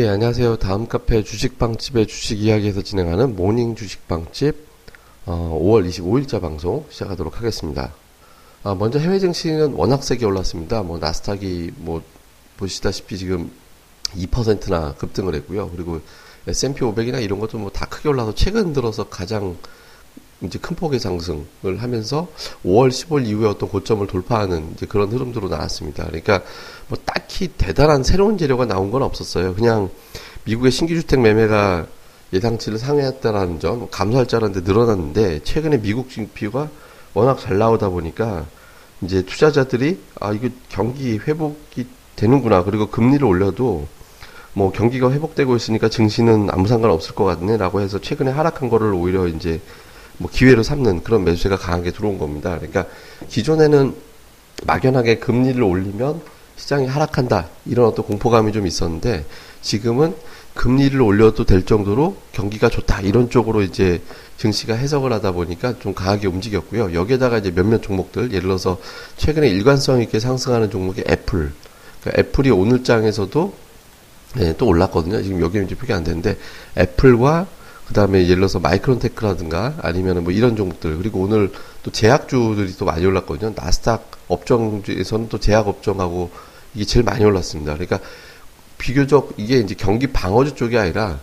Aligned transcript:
예, 0.00 0.08
안녕하세요. 0.08 0.56
다음 0.56 0.88
카페 0.88 1.22
주식빵집의 1.22 2.06
주식 2.06 2.40
이야기에서 2.40 2.80
진행하는 2.80 3.36
모닝 3.36 3.74
주식빵집 3.74 4.56
어, 5.26 5.60
5월 5.62 5.86
25일자 5.86 6.40
방송 6.40 6.86
시작하도록 6.88 7.36
하겠습니다. 7.36 7.92
아, 8.62 8.74
먼저 8.74 8.98
해외 8.98 9.18
증시는 9.18 9.74
워낙 9.74 10.02
세게 10.02 10.24
올랐습니다. 10.24 10.82
뭐 10.84 10.98
나스닥이 10.98 11.72
뭐 11.76 12.02
보시다시피 12.56 13.18
지금 13.18 13.50
2%나 14.16 14.94
급등을 14.94 15.34
했고요. 15.34 15.68
그리고 15.68 16.00
S&P 16.46 16.80
500이나 16.80 17.22
이런 17.22 17.38
것도 17.38 17.58
뭐 17.58 17.68
다 17.68 17.84
크게 17.84 18.08
올라서 18.08 18.34
최근 18.34 18.72
들어서 18.72 19.06
가장 19.10 19.58
이제 20.42 20.58
큰 20.58 20.74
폭의 20.74 21.00
상승을 21.00 21.44
하면서 21.78 22.28
5월 22.64 22.88
15일 22.88 23.26
이후에 23.26 23.48
어떤 23.48 23.68
고점을 23.68 24.06
돌파하는 24.06 24.72
이제 24.74 24.86
그런 24.86 25.10
흐름으로 25.10 25.48
나왔습니다. 25.48 26.04
그러니까 26.06 26.42
뭐 26.88 26.98
딱히 27.04 27.48
대단한 27.48 28.02
새로운 28.02 28.38
재료가 28.38 28.66
나온 28.66 28.90
건 28.90 29.02
없었어요. 29.02 29.54
그냥 29.54 29.90
미국의 30.44 30.70
신규 30.70 30.94
주택 30.94 31.20
매매가 31.20 31.86
예상치를 32.32 32.78
상회했다라는 32.78 33.60
점 33.60 33.88
감소할 33.90 34.26
줄 34.26 34.38
알았는데 34.38 34.70
늘어났는데 34.70 35.40
최근에 35.42 35.80
미국 35.82 36.10
GDP가 36.10 36.68
워낙 37.12 37.38
잘 37.38 37.58
나오다 37.58 37.88
보니까 37.88 38.46
이제 39.02 39.22
투자자들이 39.22 40.00
아 40.20 40.32
이거 40.32 40.48
경기 40.68 41.18
회복이 41.18 41.86
되는구나 42.16 42.64
그리고 42.64 42.86
금리를 42.86 43.24
올려도 43.24 43.86
뭐 44.52 44.72
경기가 44.72 45.10
회복되고 45.10 45.56
있으니까 45.56 45.88
증시는 45.88 46.48
아무 46.50 46.66
상관 46.66 46.90
없을 46.90 47.14
것 47.14 47.24
같네라고 47.24 47.80
해서 47.80 48.00
최근에 48.00 48.30
하락한 48.30 48.68
거를 48.68 48.92
오히려 48.92 49.26
이제 49.26 49.60
뭐 50.20 50.30
기회로 50.30 50.62
삼는 50.62 51.02
그런 51.02 51.24
매수세가 51.24 51.56
강하게 51.56 51.92
들어온 51.92 52.18
겁니다. 52.18 52.56
그러니까 52.56 52.84
기존에는 53.30 53.94
막연하게 54.66 55.18
금리를 55.18 55.62
올리면 55.62 56.20
시장이 56.56 56.86
하락한다 56.86 57.48
이런 57.64 57.86
어떤 57.86 58.04
공포감이 58.04 58.52
좀 58.52 58.66
있었는데 58.66 59.24
지금은 59.62 60.14
금리를 60.54 61.00
올려도 61.00 61.44
될 61.44 61.64
정도로 61.64 62.16
경기가 62.32 62.68
좋다 62.68 63.00
이런 63.00 63.30
쪽으로 63.30 63.62
이제 63.62 64.02
증시가 64.36 64.74
해석을 64.74 65.10
하다 65.14 65.32
보니까 65.32 65.78
좀 65.78 65.94
강하게 65.94 66.26
움직였고요. 66.26 66.92
여기에다가 66.92 67.38
이제 67.38 67.50
몇몇 67.50 67.82
종목들 67.82 68.32
예를 68.32 68.42
들어서 68.42 68.78
최근에 69.16 69.48
일관성 69.48 70.02
있게 70.02 70.20
상승하는 70.20 70.70
종목이 70.70 71.02
애플. 71.08 71.52
그러니까 72.02 72.20
애플이 72.20 72.50
오늘 72.50 72.84
장에서도 72.84 73.54
네, 74.36 74.54
또 74.58 74.66
올랐거든요. 74.66 75.22
지금 75.22 75.40
여기 75.40 75.62
이제 75.64 75.74
표기 75.74 75.94
안 75.94 76.04
되는데 76.04 76.36
애플과 76.76 77.46
그 77.90 77.94
다음에 77.94 78.22
예를 78.22 78.36
들어서 78.36 78.60
마이크론 78.60 79.00
테크라든가 79.00 79.74
아니면 79.82 80.22
뭐 80.22 80.32
이런 80.32 80.54
종목들 80.54 80.96
그리고 80.98 81.22
오늘 81.22 81.50
또 81.82 81.90
제약주들이 81.90 82.76
또 82.78 82.84
많이 82.84 83.04
올랐거든요. 83.04 83.52
나스닥 83.56 84.12
업종에서는 84.28 85.28
또 85.28 85.40
제약 85.40 85.66
업종하고 85.66 86.30
이게 86.72 86.84
제일 86.84 87.04
많이 87.04 87.24
올랐습니다. 87.24 87.72
그러니까 87.74 87.98
비교적 88.78 89.32
이게 89.38 89.58
이제 89.58 89.74
경기 89.76 90.06
방어주 90.06 90.54
쪽이 90.54 90.78
아니라 90.78 91.18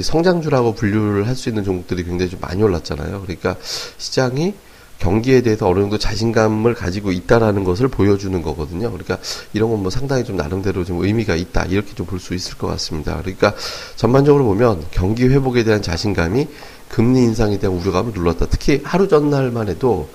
성장주라고 0.00 0.74
분류를 0.74 1.26
할 1.26 1.36
수 1.36 1.50
있는 1.50 1.64
종목들이 1.64 2.02
굉장히 2.02 2.30
좀 2.30 2.40
많이 2.40 2.62
올랐잖아요. 2.62 3.20
그러니까 3.20 3.56
시장이 3.98 4.54
경기에 4.98 5.42
대해서 5.42 5.68
어느 5.68 5.80
정도 5.80 5.98
자신감을 5.98 6.74
가지고 6.74 7.12
있다라는 7.12 7.64
것을 7.64 7.88
보여주는 7.88 8.40
거거든요. 8.42 8.90
그러니까 8.90 9.18
이런 9.52 9.70
건 9.70 9.76
뭐 9.80 9.90
상당히 9.90 10.24
좀 10.24 10.36
나름대로 10.36 10.84
좀 10.84 11.04
의미가 11.04 11.36
있다 11.36 11.66
이렇게 11.66 11.94
좀 11.94 12.06
볼 12.06 12.18
수 12.18 12.34
있을 12.34 12.56
것 12.56 12.66
같습니다. 12.68 13.16
그러니까 13.20 13.54
전반적으로 13.96 14.44
보면 14.44 14.84
경기 14.90 15.24
회복에 15.28 15.64
대한 15.64 15.82
자신감이 15.82 16.48
금리 16.88 17.20
인상에 17.20 17.58
대한 17.58 17.76
우려감을 17.76 18.12
눌렀다. 18.14 18.46
특히 18.46 18.80
하루 18.84 19.06
전날만 19.08 19.68
해도 19.68 20.08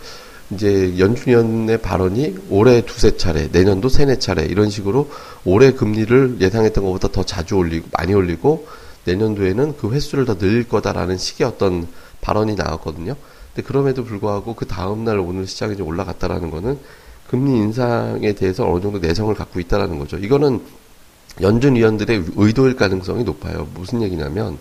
이제 0.52 0.96
연준위원의 0.98 1.82
발언이 1.82 2.36
올해 2.50 2.82
두세 2.82 3.16
차례, 3.18 3.48
내년도 3.52 3.88
세네 3.88 4.20
차례 4.20 4.44
이런 4.44 4.70
식으로 4.70 5.10
올해 5.46 5.72
금리를 5.72 6.38
예상했던 6.42 6.84
것보다 6.84 7.08
더 7.10 7.24
자주 7.24 7.56
올리고 7.56 7.88
많이 7.94 8.14
올리고 8.14 8.68
내년도에는 9.06 9.76
그 9.78 9.92
횟수를 9.92 10.26
더 10.26 10.38
늘릴 10.38 10.68
거다라는 10.68 11.18
식의 11.18 11.48
어떤 11.48 11.88
발언이 12.22 12.56
나왔거든요. 12.56 13.16
근데 13.54 13.68
그럼에도 13.68 14.04
불구하고 14.04 14.56
그 14.56 14.66
다음날 14.66 15.20
오늘 15.20 15.48
시장이 15.48 15.76
좀 15.76 15.88
올라갔다라는 15.88 16.52
거는 16.52 16.80
금리 17.28 17.58
인상에 17.58 18.34
대해서 18.34 18.70
어느 18.70 18.82
정도 18.82 19.00
내성을 19.00 19.34
갖고 19.36 19.60
있다라는 19.60 20.00
거죠. 20.00 20.18
이거는 20.18 20.62
연준 21.42 21.76
위원들의 21.76 22.26
의도일 22.36 22.76
가능성이 22.76 23.24
높아요. 23.24 23.68
무슨 23.74 24.02
얘기냐면 24.02 24.58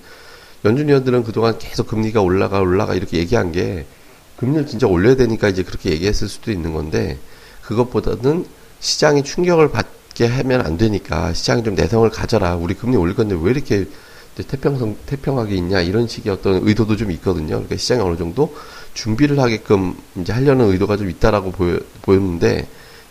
연준 0.65 0.89
위원들은 0.89 1.25
그동안 1.25 1.59
계속 1.59 1.87
금리가 1.89 2.21
올라가 2.21 2.61
올라가 2.61 2.95
이렇게 2.95 3.19
얘기한 3.19 3.51
게 3.53 3.87
금리를 4.37 4.67
진짜 4.67 4.87
올려야 4.87 5.17
되니까 5.17 5.49
이제 5.49 5.63
그렇게 5.63 5.91
얘기했을 5.91 6.29
수도 6.29 6.51
있는 6.51 6.73
건데 6.73 7.19
그것보다는 7.63 8.47
시장이 8.81 9.23
충격을 9.23 9.71
받게 9.71 10.27
하면 10.27 10.63
안 10.63 10.77
되니까 10.77 11.33
시장이 11.33 11.63
좀 11.63 11.75
내성을 11.75 12.09
가져라. 12.11 12.57
우리 12.57 12.75
금리 12.75 12.97
올릴 12.97 13.15
건데 13.15 13.37
왜 13.41 13.51
이렇게 13.51 13.87
태평성 14.37 14.97
태평하게 15.07 15.55
있냐 15.57 15.81
이런 15.81 16.09
식의 16.09 16.33
어떤 16.33 16.67
의도도 16.67 16.97
좀 16.97 17.11
있거든요. 17.13 17.49
그러니까 17.49 17.77
시장이 17.77 18.01
어느 18.01 18.17
정도 18.17 18.55
준비를 18.95 19.39
하게끔 19.39 19.97
이제 20.17 20.33
하려는 20.33 20.71
의도가 20.71 20.97
좀 20.97 21.11
있다라고 21.11 21.53
보여, 21.53 21.79
보였는데 22.03 22.69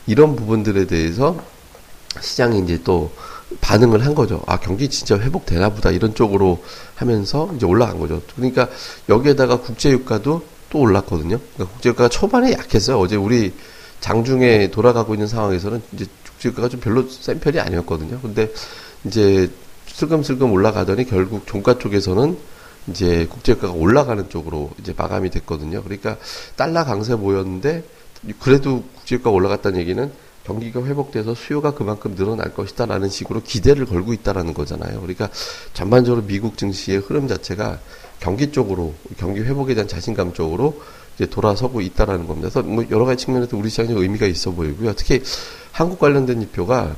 이런 0.08 0.36
부분들에 0.36 0.88
대해서 0.88 1.38
시장이 2.20 2.60
이제 2.60 2.82
또 2.84 3.12
반응을 3.62 4.06
한 4.06 4.16
거죠. 4.16 4.44
아, 4.48 4.60
경기 4.60 4.90
진짜 4.90 5.18
회복되나 5.18 5.70
보다 5.70 5.92
이런 5.92 6.14
쪽으로 6.14 6.64
하면서 6.96 7.50
이제 7.56 7.66
올라간 7.66 8.00
거죠. 8.00 8.22
그러니까 8.36 8.70
여기에다가 9.08 9.60
국제유가도 9.60 10.44
또 10.70 10.80
올랐거든요. 10.80 11.40
그러니까 11.54 11.74
국제유가가 11.74 12.10
초반에 12.10 12.54
약했어요. 12.54 13.00
어제 13.00 13.16
우리 13.16 13.54
장중에 14.00 14.72
돌아가고 14.72 15.14
있는 15.14 15.28
상황에서는 15.28 15.82
이제 15.94 16.06
국제유가가 16.26 16.70
좀 16.70 16.80
별로 16.80 17.08
센 17.10 17.40
편이 17.40 17.60
아니었거든요. 17.60 18.20
근데 18.22 18.52
이제 19.06 19.50
슬금슬금 20.00 20.52
올라가더니 20.54 21.06
결국 21.06 21.46
종가 21.46 21.78
쪽에서는 21.78 22.38
이제 22.88 23.28
국제유가가 23.30 23.74
올라가는 23.74 24.30
쪽으로 24.30 24.72
이제 24.80 24.94
마감이 24.96 25.30
됐거든요. 25.30 25.84
그러니까 25.84 26.18
달러 26.56 26.86
강세 26.86 27.18
보였는데 27.18 27.84
그래도 28.40 28.84
국제유가가 28.96 29.32
올라갔다는 29.32 29.80
얘기는 29.80 30.12
경기가 30.46 30.84
회복돼서 30.84 31.36
수요가 31.36 31.72
그만큼 31.72 32.16
늘어날 32.16 32.54
것이다라는 32.54 33.10
식으로 33.10 33.44
기대를 33.44 33.86
걸고 33.86 34.14
있다라는 34.14 34.54
거잖아요. 34.54 35.02
그러니까 35.02 35.30
전반적으로 35.74 36.26
미국 36.26 36.58
증시의 36.58 37.00
흐름 37.00 37.28
자체가 37.28 37.80
경기 38.22 38.52
쪽으로 38.52 38.94
경기 39.18 39.42
회복에 39.42 39.76
대한 39.76 39.88
자신감 39.88 40.34
쪽으로 40.34 40.82
이제 41.16 41.26
돌아서고 41.26 41.82
있다라는 41.82 42.26
겁니다. 42.26 42.50
그래서 42.50 42.68
뭐 42.68 42.86
여러 42.90 43.04
가지 43.04 43.26
측면에서 43.26 43.58
우리 43.58 43.70
시장에 43.70 43.92
의미가 43.92 44.26
있어 44.28 44.52
보이고요. 44.52 44.94
특히 44.94 45.22
한국 45.74 46.00
관련된 46.00 46.40
지표가 46.40 46.96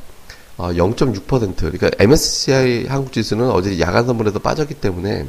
0.6% 0.57 1.51
어, 1.51 1.55
그러니까 1.57 1.89
MSCI 1.99 2.85
한국 2.87 3.11
지수는 3.13 3.49
어제 3.49 3.79
야간 3.79 4.05
선물에도 4.05 4.39
빠졌기 4.39 4.75
때문에 4.75 5.25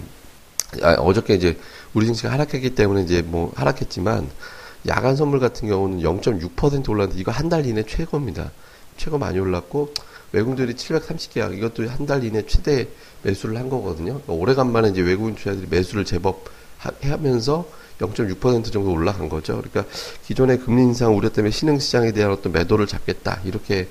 아, 0.83 0.94
어저께 0.94 1.34
이제 1.34 1.56
우리 1.94 2.06
증시가 2.06 2.33
하락했기 2.33 2.75
때문에 2.75 3.03
이제 3.03 3.22
뭐 3.22 3.53
하락했지만 3.55 4.28
야간 4.88 5.16
선물 5.16 5.38
같은 5.41 5.69
경우는 5.69 6.00
0.6% 6.00 6.88
올랐는데 6.88 7.21
이거 7.21 7.31
한 7.31 7.49
달 7.49 7.66
이내 7.66 7.82
최고입니다. 7.84 8.50
최고 8.97 9.19
많이 9.19 9.38
올랐고 9.38 9.93
외국인들이 10.32 10.75
730계약 10.75 11.56
이것도 11.56 11.88
한 11.88 12.06
달 12.06 12.25
이내 12.25 12.44
최대 12.47 12.88
매수를 13.22 13.56
한 13.59 13.69
거거든요. 13.69 14.21
그러니까 14.21 14.32
오래간만에 14.32 14.88
이제 14.91 15.00
외국인 15.03 15.34
투자들이 15.34 15.66
매수를 15.71 16.05
제법 16.05 16.44
하면서 17.03 17.65
0.6% 18.00 18.72
정도 18.72 18.91
올라간 18.91 19.28
거죠. 19.28 19.62
그러니까 19.62 19.84
기존의 20.27 20.59
금리 20.61 20.82
인상 20.82 21.16
우려 21.16 21.28
때문에 21.28 21.53
신흥 21.53 21.78
시장에 21.78 22.11
대한 22.12 22.32
어떤 22.32 22.53
매도를 22.53 22.87
잡겠다 22.88 23.41
이렇게 23.44 23.88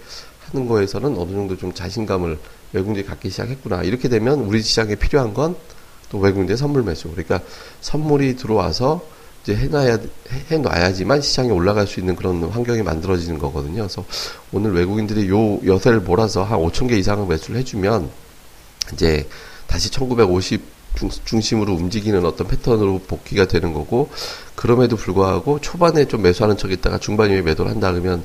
하는 0.51 0.67
거에서는 0.67 1.17
어느 1.17 1.31
정도 1.31 1.57
좀 1.57 1.73
자신감을 1.73 2.37
외국인들이 2.73 3.05
갖기 3.05 3.29
시작했구나. 3.29 3.83
이렇게 3.83 4.09
되면 4.09 4.39
우리 4.41 4.61
시장에 4.61 4.95
필요한 4.95 5.33
건 5.33 5.55
또 6.11 6.19
외국인들의 6.19 6.57
선물 6.57 6.83
매수. 6.83 7.09
그러니까 7.09 7.39
선물이 7.79 8.35
들어와서 8.35 9.01
이제 9.41 9.55
해놔야 9.55 9.97
해놔야지만 10.49 11.21
시장이 11.21 11.49
올라갈 11.49 11.87
수 11.87 11.99
있는 11.99 12.15
그런 12.15 12.43
환경이 12.43 12.83
만들어지는 12.83 13.39
거거든요. 13.39 13.83
그래서 13.83 14.05
오늘 14.51 14.73
외국인들이 14.73 15.29
요 15.29 15.59
여세를 15.65 16.01
몰아서 16.01 16.43
한 16.43 16.59
5천 16.59 16.89
개 16.89 16.97
이상을 16.97 17.25
매수를 17.25 17.59
해주면 17.61 18.09
이제 18.93 19.27
다시 19.65 19.89
1950 19.89 20.61
중, 20.95 21.41
심으로 21.41 21.73
움직이는 21.73 22.25
어떤 22.25 22.47
패턴으로 22.47 22.99
복귀가 23.07 23.45
되는 23.45 23.73
거고 23.73 24.09
그럼에도 24.55 24.95
불구하고 24.95 25.59
초반에 25.59 26.05
좀 26.05 26.21
매수하는 26.21 26.57
척 26.57 26.71
있다가 26.71 26.99
중반 26.99 27.29
이후에 27.29 27.41
매도를 27.41 27.71
한다 27.71 27.91
그러면 27.91 28.23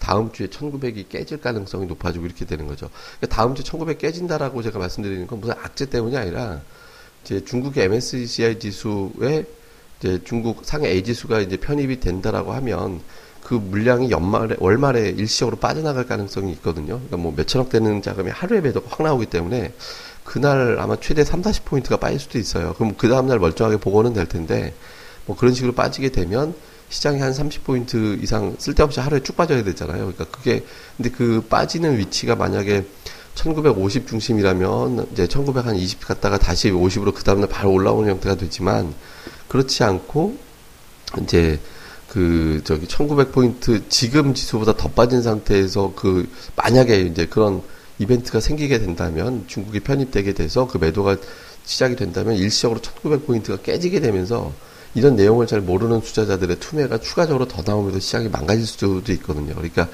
다음 0.00 0.32
주에 0.32 0.48
1900이 0.48 1.08
깨질 1.08 1.40
가능성이 1.40 1.86
높아지고 1.86 2.26
이렇게 2.26 2.44
되는 2.44 2.66
거죠. 2.66 2.90
그러니까 3.18 3.36
다음 3.36 3.54
주에 3.54 3.64
1900 3.64 3.98
깨진다라고 3.98 4.62
제가 4.62 4.78
말씀드리는 4.78 5.26
건 5.26 5.40
무슨 5.40 5.54
악재 5.54 5.86
때문이 5.86 6.16
아니라 6.16 6.60
이제 7.24 7.44
중국의 7.44 7.84
MSCI 7.84 8.58
지수에 8.58 9.44
이제 9.98 10.20
중국 10.24 10.64
상해 10.64 10.90
A 10.90 11.02
지수가 11.02 11.40
이제 11.40 11.56
편입이 11.56 12.00
된다라고 12.00 12.52
하면 12.52 13.00
그 13.42 13.54
물량이 13.54 14.10
연말에 14.10 14.56
월말에 14.58 15.08
일시적으로 15.10 15.56
빠져나갈 15.56 16.06
가능성이 16.06 16.52
있거든요. 16.52 16.96
그러니까 16.96 17.16
뭐 17.16 17.32
몇천억 17.34 17.70
되는 17.70 18.02
자금이 18.02 18.30
하루에 18.30 18.60
매도가 18.60 18.88
확 18.90 19.02
나오기 19.02 19.26
때문에 19.26 19.72
그날 20.28 20.76
아마 20.78 20.96
최대 21.00 21.24
3, 21.24 21.40
40포인트가 21.40 21.98
빠질 21.98 22.20
수도 22.20 22.38
있어요. 22.38 22.74
그럼 22.74 22.94
그 22.98 23.08
다음날 23.08 23.38
멀쩡하게 23.38 23.78
복원은 23.78 24.12
될 24.12 24.26
텐데, 24.26 24.74
뭐 25.24 25.34
그런 25.34 25.54
식으로 25.54 25.72
빠지게 25.72 26.10
되면 26.10 26.54
시장이 26.90 27.18
한 27.18 27.32
30포인트 27.32 28.22
이상 28.22 28.54
쓸데없이 28.58 29.00
하루에 29.00 29.22
쭉 29.22 29.36
빠져야 29.38 29.64
되잖아요. 29.64 30.12
그러니까 30.12 30.26
그게, 30.26 30.64
근데 30.98 31.10
그 31.10 31.46
빠지는 31.48 31.96
위치가 31.96 32.36
만약에 32.36 32.84
1950 33.36 34.06
중심이라면 34.06 35.08
이제 35.12 35.26
1920 35.26 36.06
갔다가 36.06 36.38
다시 36.38 36.70
50으로 36.70 37.14
그 37.14 37.24
다음날 37.24 37.48
바로 37.48 37.72
올라오는 37.72 38.10
형태가 38.10 38.34
되지만 38.34 38.92
그렇지 39.48 39.82
않고 39.82 40.36
이제 41.22 41.58
그 42.06 42.60
저기 42.64 42.86
1900 42.86 43.32
포인트 43.32 43.88
지금 43.88 44.34
지수보다 44.34 44.76
더 44.76 44.90
빠진 44.90 45.22
상태에서 45.22 45.94
그 45.96 46.28
만약에 46.56 47.00
이제 47.00 47.26
그런 47.26 47.62
이벤트가 47.98 48.40
생기게 48.40 48.78
된다면 48.78 49.44
중국이 49.46 49.80
편입되게 49.80 50.32
돼서 50.34 50.66
그 50.66 50.78
매도가 50.78 51.16
시작이 51.64 51.96
된다면 51.96 52.36
일시적으로 52.36 52.80
1900포인트가 52.80 53.62
깨지게 53.62 54.00
되면서 54.00 54.52
이런 54.94 55.16
내용을 55.16 55.46
잘 55.46 55.60
모르는 55.60 56.00
투자자들의 56.00 56.58
투매가 56.60 57.00
추가적으로 57.00 57.46
더 57.46 57.62
나오면서 57.64 58.00
시장이 58.00 58.28
망가질 58.28 58.66
수도 58.66 59.12
있거든요. 59.12 59.54
그러니까 59.54 59.88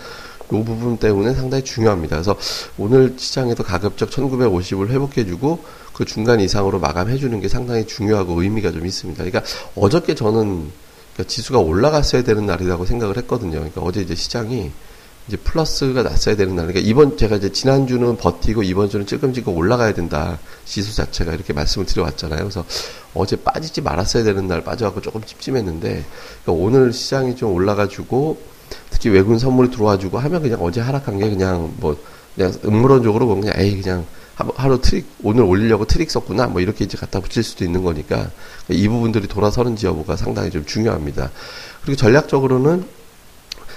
이 0.52 0.64
부분 0.64 0.98
때문에 0.98 1.34
상당히 1.34 1.64
중요합니다. 1.64 2.16
그래서 2.16 2.36
오늘 2.78 3.14
시장에서 3.16 3.62
가급적 3.62 4.10
1950을 4.10 4.90
회복해주고 4.90 5.64
그 5.92 6.04
중간 6.04 6.40
이상으로 6.40 6.78
마감해주는 6.80 7.40
게 7.40 7.48
상당히 7.48 7.86
중요하고 7.86 8.42
의미가 8.42 8.72
좀 8.72 8.86
있습니다. 8.86 9.24
그러니까 9.24 9.50
어저께 9.74 10.14
저는 10.14 10.70
그러니까 11.14 11.28
지수가 11.28 11.60
올라갔어야 11.60 12.22
되는 12.22 12.46
날이라고 12.46 12.84
생각을 12.84 13.16
했거든요. 13.18 13.52
그러니까 13.52 13.80
어제 13.80 14.00
이제 14.00 14.14
시장이 14.14 14.70
이제 15.26 15.36
플러스가 15.38 16.02
났어야 16.02 16.36
되는 16.36 16.54
날. 16.54 16.66
그러니까 16.66 16.88
이번 16.88 17.16
제가 17.16 17.36
이제 17.36 17.50
지난주는 17.50 18.16
버티고 18.16 18.62
이번 18.62 18.90
주는 18.90 19.06
찔끔찔끔 19.06 19.56
올라가야 19.56 19.94
된다. 19.94 20.38
지수 20.64 20.94
자체가 20.94 21.32
이렇게 21.32 21.52
말씀을 21.52 21.86
드려왔잖아요. 21.86 22.40
그래서 22.40 22.64
어제 23.14 23.36
빠지지 23.36 23.80
말았어야 23.80 24.24
되는 24.24 24.46
날 24.46 24.62
빠져갖고 24.62 25.00
조금 25.00 25.22
찝찝했는데 25.22 26.04
그러니까 26.44 26.64
오늘 26.64 26.92
시장이 26.92 27.36
좀 27.36 27.52
올라가지고 27.52 28.38
특히 28.90 29.10
외국인 29.10 29.38
선물이 29.38 29.70
들어와주고 29.70 30.18
하면 30.18 30.42
그냥 30.42 30.58
어제 30.62 30.80
하락한 30.80 31.18
게 31.18 31.30
그냥 31.30 31.72
뭐 31.78 31.96
그냥 32.34 32.52
음모론적으로 32.64 33.26
보면 33.26 33.42
그냥 33.42 33.56
에이 33.58 33.80
그냥 33.80 34.06
하루 34.56 34.80
트릭 34.80 35.06
오늘 35.22 35.44
올리려고 35.44 35.86
트릭 35.86 36.10
썼구나 36.10 36.48
뭐 36.48 36.60
이렇게 36.60 36.84
이제 36.84 36.98
갖다 36.98 37.20
붙일 37.20 37.44
수도 37.44 37.64
있는 37.64 37.82
거니까 37.82 38.30
이 38.68 38.88
부분들이 38.88 39.28
돌아서는지 39.28 39.86
여부가 39.86 40.16
상당히 40.16 40.50
좀 40.50 40.66
중요합니다. 40.66 41.30
그리고 41.82 41.96
전략적으로는 41.96 42.84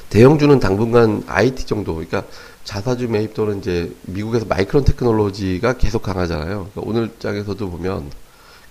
대형주는 0.10 0.60
당분간 0.60 1.24
IT 1.28 1.66
정도 1.66 1.96
그러니까 1.96 2.24
자사주 2.64 3.08
매입 3.10 3.34
또는 3.34 3.60
이제 3.60 3.94
미국에서 4.04 4.46
마이크론 4.46 4.84
테크놀로지가 4.84 5.74
계속 5.78 6.02
강하잖아요. 6.02 6.70
그러니까 6.74 6.82
오늘 6.84 7.12
장에서도 7.20 7.70
보면 7.70 8.10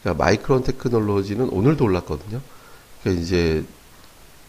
그러니까 0.03 0.25
마이크론 0.25 0.65
테크놀로지는 0.65 1.49
오늘도 1.49 1.85
올랐거든요. 1.85 2.41
그러니까 3.03 3.23
이제 3.23 3.65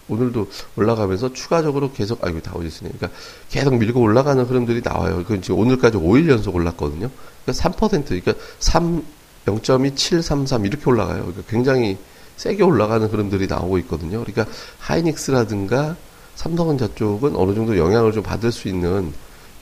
오늘도 0.10 0.48
올라가면서 0.78 1.34
추가적으로 1.34 1.92
계속 1.92 2.24
아이고 2.24 2.42
다 2.42 2.54
어디 2.56 2.68
있으네. 2.68 2.92
그러니까 2.98 3.20
계속 3.50 3.76
밀고 3.76 4.00
올라가는 4.02 4.42
흐름들이 4.44 4.82
나와요. 4.84 5.18
그건 5.18 5.42
지금 5.42 5.60
오늘까지 5.60 5.98
5일 5.98 6.30
연속 6.30 6.56
올랐거든요. 6.56 7.10
그러니까 7.44 7.70
3% 7.70 8.06
그러니까 8.06 8.34
3 8.60 9.04
0.2733 9.48 10.66
이렇게 10.66 10.84
올라가요. 10.90 11.22
그러니까 11.22 11.44
굉장히 11.50 11.98
세게 12.36 12.64
올라가는 12.64 13.06
흐름들이 13.08 13.48
나오고 13.48 13.78
있거든요. 13.80 14.24
그러니까 14.24 14.46
하이닉스라든가 14.80 15.96
삼성전자 16.38 16.88
쪽은 16.94 17.36
어느 17.36 17.56
정도 17.56 17.78
영향을 17.78 18.14
좀 18.14 18.22
받을 18.24 18.52
수 18.52 18.68
있는 18.68 19.12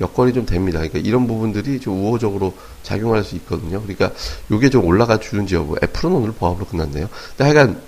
여건이 0.02 0.34
좀 0.34 0.46
됩니다. 0.46 0.80
그러니까 0.80 1.00
이런 1.00 1.26
부분들이 1.26 1.80
좀 1.80 2.04
우호적으로 2.04 2.54
작용할 2.84 3.24
수 3.24 3.36
있거든요. 3.38 3.82
그러니까 3.82 4.12
요게 4.52 4.70
좀 4.70 4.86
올라가 4.86 5.18
주는지 5.18 5.56
여부. 5.56 5.78
애플은 5.82 6.14
오늘 6.14 6.34
보합으로 6.34 6.66
끝났네요. 6.66 7.08
근데 7.30 7.44
하여간 7.46 7.82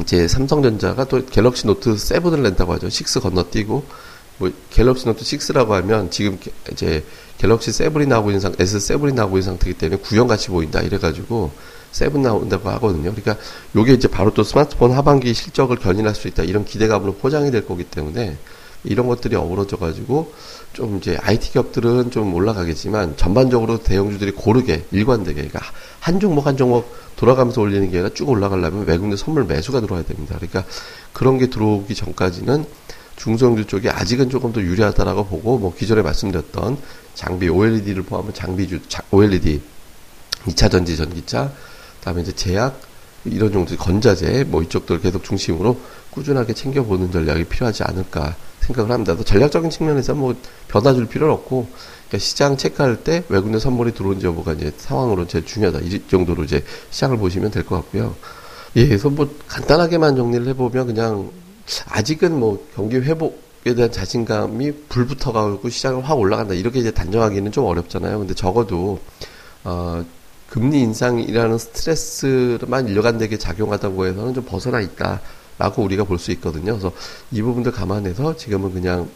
이제 0.00 0.26
삼성전자가 0.26 1.04
또 1.04 1.24
갤럭시 1.24 1.68
노트 1.68 1.94
7을 1.94 2.40
낸다고 2.40 2.72
하죠. 2.74 2.88
6 2.88 3.22
건너뛰고 3.22 3.84
뭐 4.38 4.52
갤럭시 4.70 5.06
노트 5.06 5.22
6라고 5.22 5.68
하면 5.68 6.10
지금 6.10 6.36
이제 6.72 7.04
갤럭시 7.38 7.70
7이 7.70 8.08
나오고 8.08 8.30
있는 8.30 8.40
상 8.40 8.52
S7이 8.52 9.14
나오고 9.14 9.38
있는 9.38 9.52
상태이기 9.52 9.78
때문에 9.78 10.00
구형 10.02 10.26
같이 10.26 10.48
보인다 10.48 10.82
이래 10.82 10.98
가지고 10.98 11.52
7 11.96 12.20
나온다고 12.20 12.68
하거든요. 12.68 13.14
그러니까 13.14 13.36
요게 13.74 13.94
이제 13.94 14.06
바로 14.06 14.34
또 14.34 14.42
스마트폰 14.42 14.92
하반기 14.92 15.32
실적을 15.32 15.76
견인할 15.76 16.14
수 16.14 16.28
있다 16.28 16.42
이런 16.42 16.66
기대감으로 16.66 17.14
포장이 17.14 17.50
될 17.50 17.66
거기 17.66 17.84
때문에 17.84 18.36
이런 18.84 19.06
것들이 19.06 19.34
어우러져 19.34 19.78
가지고 19.78 20.32
좀 20.74 20.98
이제 20.98 21.16
IT 21.22 21.52
기업들은 21.52 22.10
좀 22.10 22.34
올라가겠지만 22.34 23.16
전반적으로 23.16 23.82
대형주들이 23.82 24.32
고르게 24.32 24.84
일관되게 24.90 25.48
그러니까 25.48 25.60
한 25.98 26.20
종목 26.20 26.46
한 26.46 26.58
종목 26.58 26.94
돌아가면서 27.16 27.62
올리는 27.62 27.90
게 27.90 27.96
아니라 27.98 28.12
쭉 28.12 28.28
올라가려면 28.28 28.86
외국내 28.86 29.16
선물 29.16 29.44
매수가 29.44 29.80
들어와야 29.80 30.04
됩니다. 30.04 30.36
그러니까 30.36 30.64
그런 31.14 31.38
게 31.38 31.48
들어오기 31.48 31.94
전까지는 31.94 32.66
중소형주 33.16 33.64
쪽이 33.64 33.88
아직은 33.88 34.28
조금 34.28 34.52
더 34.52 34.60
유리하다라고 34.60 35.24
보고 35.24 35.56
뭐 35.56 35.74
기존에 35.74 36.02
말씀드렸던 36.02 36.76
장비 37.14 37.48
OLED를 37.48 38.02
포함한 38.02 38.34
장비주 38.34 38.80
OLED 39.10 39.62
2차 40.44 40.70
전지 40.70 40.94
전기차 40.98 41.50
그다음에 42.06 42.22
이제 42.22 42.32
제약 42.32 42.80
이런 43.24 43.52
정도 43.52 43.76
건자재 43.76 44.44
뭐 44.44 44.62
이쪽들 44.62 45.00
계속 45.00 45.24
중심으로 45.24 45.80
꾸준하게 46.10 46.54
챙겨보는 46.54 47.10
전략이 47.10 47.44
필요하지 47.44 47.82
않을까 47.82 48.36
생각을 48.60 48.92
합니다. 48.92 49.16
또 49.16 49.24
전략적인 49.24 49.70
측면에서 49.70 50.14
뭐 50.14 50.36
변화 50.68 50.94
줄 50.94 51.06
필요는 51.06 51.34
없고 51.34 51.66
그러니까 52.08 52.18
시장 52.18 52.56
체크할 52.56 53.02
때 53.02 53.24
외국내 53.28 53.58
선물이 53.58 53.94
들어온지 53.94 54.26
여부가 54.26 54.52
이제 54.52 54.72
상황으로 54.76 55.26
제일 55.26 55.44
중요하다. 55.44 55.80
이 55.80 56.02
정도로 56.08 56.44
이제 56.44 56.64
시장을 56.90 57.18
보시면 57.18 57.50
될 57.50 57.64
것 57.64 57.76
같고요. 57.76 58.14
예, 58.76 58.86
그래서 58.86 59.10
뭐 59.10 59.28
간단하게만 59.48 60.14
정리를 60.14 60.46
해보면 60.48 60.86
그냥 60.86 61.30
아직은 61.88 62.38
뭐 62.38 62.64
경기 62.76 62.96
회복 62.96 63.44
에 63.66 63.74
대한 63.74 63.90
자신감이 63.90 64.70
불 64.88 65.06
붙어가지고 65.06 65.68
시장을 65.70 66.08
확 66.08 66.14
올라간다. 66.20 66.54
이렇게 66.54 66.78
이제 66.78 66.92
단정하기는 66.92 67.50
좀 67.50 67.64
어렵잖아요. 67.64 68.20
근데 68.20 68.32
적어도, 68.32 69.00
어, 69.64 70.04
금리 70.48 70.80
인상이라는 70.80 71.58
스트레스만 71.58 72.88
일관되게 72.88 73.36
작용하다고 73.38 74.06
해서는 74.06 74.34
좀 74.34 74.44
벗어나 74.44 74.80
있다라고 74.80 75.82
우리가 75.82 76.04
볼 76.04 76.18
수 76.18 76.30
있거든요. 76.32 76.72
그래서 76.72 76.92
이 77.32 77.42
부분들 77.42 77.72
감안해서 77.72 78.36
지금은 78.36 78.72
그냥 78.72 79.08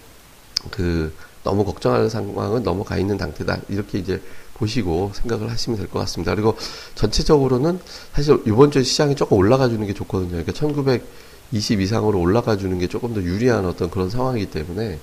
그 0.71 1.13
너무 1.43 1.65
걱정하는 1.65 2.09
상황은 2.09 2.63
넘어가 2.63 2.99
있는 2.99 3.17
상태다. 3.17 3.59
이렇게 3.69 3.99
이제 3.99 4.21
보시고 4.55 5.13
생각을 5.15 5.51
하시면 5.51 5.79
될 5.79 5.89
것 5.89 6.01
같습니다. 6.01 6.35
그리고 6.35 6.57
전체적으로는 6.95 7.81
사실 8.13 8.39
이번 8.47 8.71
주에 8.71 8.83
시장이 8.83 9.15
조금 9.15 9.39
올라가 9.39 9.69
주는 9.69 9.87
게 9.87 9.95
좋거든요. 9.95 10.31
그러니까 10.31 10.53
1920 10.53 11.81
이상으로 11.81 12.21
올라가 12.21 12.59
주는 12.59 12.79
게 12.79 12.87
조금 12.87 13.15
더 13.15 13.23
유리한 13.23 13.65
어떤 13.65 13.89
그런 13.91 14.11
상황이기 14.11 14.51
때문에 14.51 14.99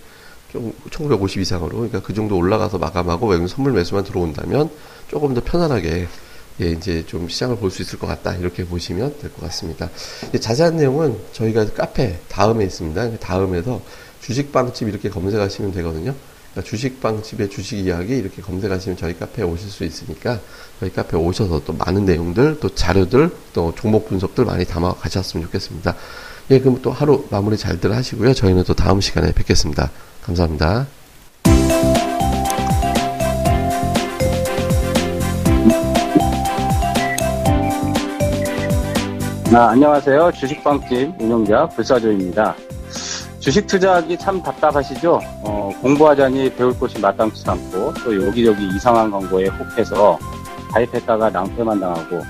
좀 0.58 0.74
1950 0.92 1.42
이상으로 1.42 1.70
그러니까 1.78 2.02
그 2.02 2.14
정도 2.14 2.36
올라가서 2.38 2.78
마감하고 2.78 3.28
외국 3.28 3.48
선물 3.48 3.74
매수만 3.74 4.04
들어온다면 4.04 4.70
조금 5.10 5.34
더 5.34 5.42
편안하게 5.44 6.08
예, 6.60 6.72
이제 6.72 7.06
좀 7.06 7.30
시장을 7.30 7.58
볼 7.58 7.70
수 7.70 7.84
있을 7.84 8.00
것 8.00 8.08
같다. 8.08 8.34
이렇게 8.36 8.66
보시면 8.66 9.20
될 9.20 9.32
것 9.32 9.42
같습니다. 9.42 9.90
자세한 10.40 10.78
내용은 10.78 11.16
저희가 11.34 11.68
카페 11.74 12.20
다음에 12.30 12.66
있습니다. 12.66 13.20
다음에서 13.20 13.80
주식빵집 14.22 14.88
이렇게 14.90 15.10
검색하시면 15.10 15.72
되거든요. 15.74 16.16
그러니까 16.52 16.70
주식빵집의 16.70 17.50
주식 17.52 17.78
이야기 17.78 18.18
이렇게 18.18 18.42
검색하시면 18.42 18.98
저희 18.98 19.16
카페에 19.20 19.46
오실 19.46 19.70
수 19.70 19.84
있으니까 19.84 20.40
저희 20.80 20.92
카페에 20.92 21.20
오셔서 21.20 21.62
또 21.64 21.74
많은 21.74 22.06
내용들, 22.06 22.60
또 22.60 22.74
자료들, 22.74 23.30
또 23.54 23.72
종목 23.78 24.10
분석들 24.10 24.44
많이 24.46 24.66
담아 24.66 24.96
가셨으면 24.96 25.46
좋겠습니다. 25.46 25.96
예, 26.50 26.60
그럼 26.60 26.80
또 26.82 26.92
하루 26.92 27.28
마무리 27.30 27.56
잘들 27.58 27.96
하시고요. 27.96 28.34
저희는 28.34 28.64
또 28.64 28.74
다음 28.74 29.00
시간에 29.00 29.32
뵙겠습니다. 29.34 29.92
감사합니다. 30.28 30.86
아, 39.54 39.70
안녕하세요. 39.70 40.32
주식빵집 40.34 41.14
운영자 41.20 41.70
불사조입니다. 41.70 42.56
주식 43.40 43.66
투자하기 43.66 44.18
참 44.18 44.44
답답하시죠? 44.44 45.22
어, 45.44 45.72
공부하자니 45.82 46.54
배울 46.56 46.78
곳이 46.78 47.00
마땅치 47.00 47.50
않고 47.50 47.94
또 48.04 48.28
여기저기 48.28 48.68
이상한 48.76 49.10
광고에 49.10 49.48
혹해서 49.48 50.20
가입했다가 50.74 51.30
낭패만 51.30 51.80
당하고 51.80 52.22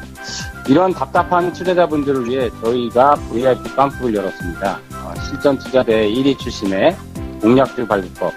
이런 0.70 0.94
답답한 0.94 1.52
투자자분들을 1.52 2.30
위해 2.30 2.52
저희가 2.64 3.16
VIP 3.32 3.76
빵집을 3.76 4.14
열었습니다. 4.14 4.80
어, 5.04 5.14
실전 5.28 5.58
투자대 5.58 6.08
1위 6.08 6.38
출신의 6.38 6.96
공략주 7.42 7.88
발급법, 7.88 8.34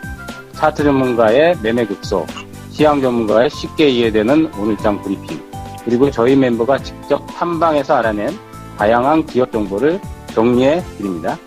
차트 0.52 0.84
전문가의 0.84 1.56
매매 1.62 1.86
급소, 1.86 2.26
시황 2.70 3.00
전문가의 3.00 3.50
쉽게 3.50 3.88
이해되는 3.88 4.52
오늘장 4.54 5.00
브리핑, 5.02 5.40
그리고 5.84 6.10
저희 6.10 6.36
멤버가 6.36 6.78
직접 6.78 7.24
탐방해서 7.26 7.96
알아낸 7.96 8.36
다양한 8.76 9.26
기업 9.26 9.52
정보를 9.52 10.00
정리해 10.34 10.82
드립니다. 10.96 11.38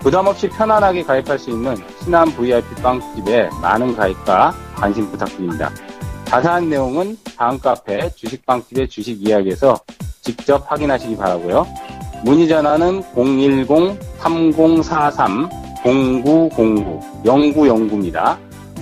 부담 0.00 0.26
없이 0.26 0.48
편안하게 0.48 1.02
가입할 1.02 1.38
수 1.38 1.50
있는 1.50 1.76
신한 2.02 2.30
VIP 2.36 2.82
빵집에 2.82 3.50
많은 3.60 3.96
가입과 3.96 4.54
관심 4.76 5.10
부탁드립니다. 5.10 5.70
자세한 6.26 6.68
내용은 6.68 7.16
다음 7.36 7.58
카페 7.58 8.08
주식빵집의 8.14 8.88
주식 8.88 9.20
이야기에서 9.26 9.76
직접 10.20 10.70
확인하시기 10.70 11.16
바라고요. 11.16 11.66
문의 12.24 12.46
전화는 12.46 13.02
010-3043-0909 13.14 15.48
0909입니다. 17.24 18.36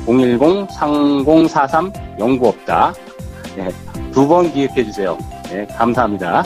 010-3043 0.06 1.92
연구업다. 2.18 2.92
네, 3.56 3.68
두 4.12 4.26
번 4.28 4.52
기획해 4.52 4.84
주세요. 4.84 5.16
네, 5.50 5.66
감사합니다. 5.66 6.44